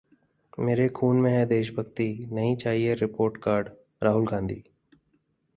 [0.59, 4.63] मेरे खून में है देशभक्ति, नहीं चाहिए रिपोर्ट कार्डः राहुल गांधी